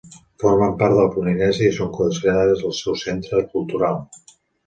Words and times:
Formen 0.43 0.71
part 0.77 0.95
de 0.99 1.03
la 1.07 1.09
Polinèsia 1.17 1.67
i 1.67 1.75
són 1.75 1.91
considerades 1.99 2.65
el 2.69 2.75
seu 2.79 2.97
centre 3.05 3.43
cultural. 3.53 4.01